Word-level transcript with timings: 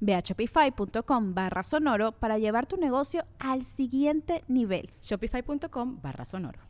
Ve 0.00 0.14
a 0.14 0.20
shopify.com 0.20 1.34
barra 1.34 1.62
sonoro 1.62 2.12
para 2.12 2.38
llevar 2.38 2.66
tu 2.66 2.76
negocio 2.76 3.24
al 3.38 3.64
siguiente 3.64 4.44
nivel. 4.48 4.90
Shopify.com 5.02 6.00
barra 6.02 6.24
sonoro. 6.24 6.60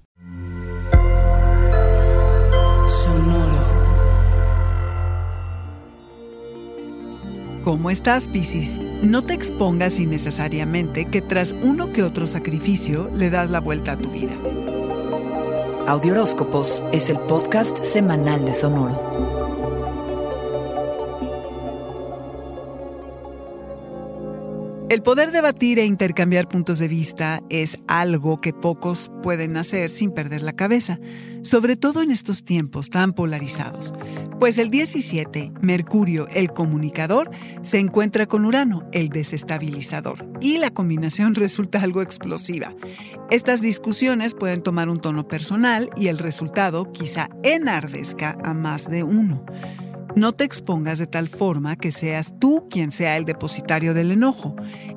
Sonoro. 2.86 3.78
¿Cómo 7.64 7.90
estás, 7.90 8.28
Piscis? 8.28 8.78
No 9.02 9.22
te 9.22 9.34
expongas 9.34 10.00
innecesariamente 10.00 11.04
que 11.04 11.20
tras 11.20 11.52
uno 11.52 11.92
que 11.92 12.02
otro 12.02 12.26
sacrificio 12.26 13.10
le 13.14 13.28
das 13.28 13.50
la 13.50 13.60
vuelta 13.60 13.92
a 13.92 13.98
tu 13.98 14.08
vida. 14.10 14.32
Audioróscopos 15.86 16.82
es 16.92 17.10
el 17.10 17.18
podcast 17.18 17.84
semanal 17.84 18.44
de 18.44 18.54
Sonoro. 18.54 19.17
El 24.88 25.02
poder 25.02 25.32
debatir 25.32 25.78
e 25.78 25.84
intercambiar 25.84 26.48
puntos 26.48 26.78
de 26.78 26.88
vista 26.88 27.42
es 27.50 27.76
algo 27.88 28.40
que 28.40 28.54
pocos 28.54 29.12
pueden 29.22 29.58
hacer 29.58 29.90
sin 29.90 30.12
perder 30.12 30.40
la 30.40 30.54
cabeza, 30.54 30.98
sobre 31.42 31.76
todo 31.76 32.00
en 32.00 32.10
estos 32.10 32.42
tiempos 32.42 32.88
tan 32.88 33.12
polarizados. 33.12 33.92
Pues 34.40 34.56
el 34.56 34.70
17, 34.70 35.52
Mercurio, 35.60 36.26
el 36.28 36.52
comunicador, 36.52 37.30
se 37.60 37.78
encuentra 37.78 38.24
con 38.24 38.46
Urano, 38.46 38.88
el 38.92 39.10
desestabilizador, 39.10 40.26
y 40.40 40.56
la 40.56 40.70
combinación 40.70 41.34
resulta 41.34 41.82
algo 41.82 42.00
explosiva. 42.00 42.74
Estas 43.30 43.60
discusiones 43.60 44.32
pueden 44.32 44.62
tomar 44.62 44.88
un 44.88 45.00
tono 45.00 45.28
personal 45.28 45.90
y 45.96 46.08
el 46.08 46.16
resultado 46.16 46.90
quizá 46.92 47.28
enardezca 47.42 48.38
a 48.42 48.54
más 48.54 48.88
de 48.90 49.02
uno. 49.02 49.44
No 50.16 50.32
te 50.32 50.44
expongas 50.44 50.98
de 50.98 51.06
tal 51.06 51.28
forma 51.28 51.76
que 51.76 51.92
seas 51.92 52.34
tú 52.40 52.66
quien 52.70 52.92
sea 52.92 53.16
el 53.16 53.24
depositario 53.24 53.94
del 53.94 54.10
enojo. 54.10 54.56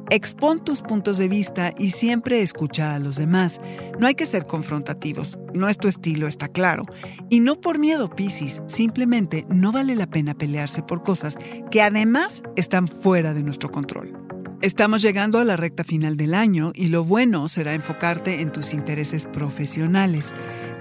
Expon 0.09 0.63
tus 0.63 0.81
puntos 0.81 1.17
de 1.17 1.27
vista 1.27 1.71
y 1.77 1.91
siempre 1.91 2.41
escucha 2.41 2.95
a 2.95 2.99
los 2.99 3.17
demás. 3.17 3.61
No 3.99 4.07
hay 4.07 4.15
que 4.15 4.25
ser 4.25 4.45
confrontativos. 4.45 5.37
No 5.53 5.69
es 5.69 5.77
tu 5.77 5.87
estilo, 5.87 6.27
está 6.27 6.47
claro. 6.47 6.83
Y 7.29 7.39
no 7.39 7.59
por 7.59 7.77
miedo, 7.77 8.09
Piscis. 8.09 8.61
Simplemente 8.67 9.45
no 9.49 9.71
vale 9.71 9.95
la 9.95 10.07
pena 10.07 10.33
pelearse 10.33 10.81
por 10.81 11.03
cosas 11.03 11.37
que 11.69 11.81
además 11.81 12.41
están 12.55 12.87
fuera 12.87 13.33
de 13.33 13.43
nuestro 13.43 13.69
control. 13.69 14.17
Estamos 14.61 15.01
llegando 15.01 15.39
a 15.39 15.43
la 15.43 15.55
recta 15.55 15.83
final 15.83 16.17
del 16.17 16.35
año 16.35 16.71
y 16.75 16.89
lo 16.89 17.03
bueno 17.03 17.47
será 17.47 17.73
enfocarte 17.73 18.41
en 18.41 18.51
tus 18.51 18.75
intereses 18.75 19.25
profesionales. 19.25 20.35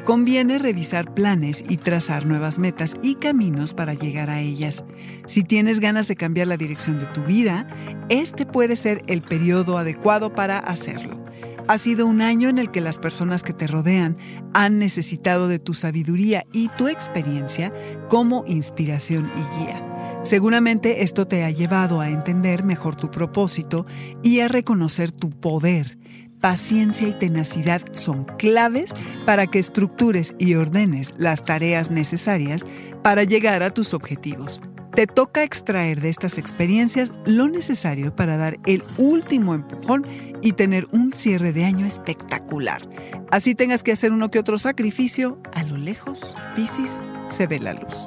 Conviene 0.05 0.59
revisar 0.59 1.13
planes 1.15 1.63
y 1.69 1.77
trazar 1.77 2.25
nuevas 2.25 2.59
metas 2.59 2.95
y 3.03 3.17
caminos 3.17 3.75
para 3.75 3.95
llegar 3.95 4.31
a 4.31 4.41
ellas. 4.41 4.83
Si 5.27 5.45
tienes 5.45 5.79
ganas 5.79 6.09
de 6.09 6.17
cambiar 6.17 6.47
la 6.47 6.57
dirección 6.57 6.99
de 6.99 7.07
tu 7.07 7.23
vida, 7.23 7.69
este 8.09 8.47
puede 8.47 8.77
ser 8.77 9.05
el 9.07 9.23
periodo 9.23 9.77
adecuado 9.77 10.35
para 10.35 10.59
hacerlo. 10.59 11.23
Ha 11.69 11.79
sido 11.79 12.07
un 12.07 12.23
año 12.23 12.49
en 12.49 12.59
el 12.59 12.71
que 12.71 12.81
las 12.81 12.99
personas 12.99 13.43
que 13.43 13.53
te 13.53 13.67
rodean 13.67 14.17
han 14.55 14.79
necesitado 14.79 15.47
de 15.47 15.59
tu 15.59 15.75
sabiduría 15.75 16.45
y 16.53 16.69
tu 16.71 16.89
experiencia 16.89 17.73
como 18.09 18.45
inspiración 18.47 19.31
y 19.37 19.61
guía. 19.61 19.87
Seguramente 20.25 21.05
esto 21.05 21.29
te 21.29 21.45
ha 21.45 21.51
llevado 21.51 22.01
a 22.01 22.09
entender 22.09 22.65
mejor 22.65 22.97
tu 22.97 23.11
propósito 23.11 23.87
y 24.23 24.41
a 24.41 24.49
reconocer 24.49 25.13
tu 25.13 25.31
poder 25.31 26.00
paciencia 26.41 27.09
y 27.09 27.13
tenacidad 27.13 27.83
son 27.93 28.25
claves 28.25 28.93
para 29.27 29.47
que 29.47 29.59
estructures 29.59 30.35
y 30.39 30.55
ordenes 30.55 31.15
las 31.19 31.45
tareas 31.45 31.91
necesarias 31.91 32.67
para 33.03 33.25
llegar 33.25 33.63
a 33.63 33.71
tus 33.71 33.95
objetivos. 33.95 34.61
Te 34.95 35.07
toca 35.07 35.45
extraer 35.45 36.01
de 36.01 36.09
estas 36.09 36.37
experiencias 36.37 37.13
lo 37.25 37.49
necesario 37.49 38.15
para 38.15 38.37
dar 38.37 38.59
el 38.67 38.83
último 38.99 39.55
empujón 39.55 40.05
y 40.43 40.53
tener 40.53 40.89
un 40.91 41.13
cierre 41.13 41.53
de 41.53 41.65
año 41.65 41.87
espectacular. 41.87 42.83
Así 43.31 43.55
tengas 43.55 43.85
que 43.85 43.93
hacer 43.93 44.13
uno 44.13 44.31
que 44.31 44.41
otro 44.41 44.59
sacrificio, 44.59 45.39
a 45.55 45.63
lo 45.63 45.77
lejos, 45.77 46.35
Piscis, 46.57 46.91
se 47.29 47.47
ve 47.47 47.61
la 47.61 47.75
luz. 47.75 48.07